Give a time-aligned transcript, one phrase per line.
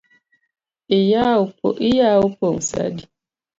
[1.77, 3.03] Iyawo pong’ sa adi?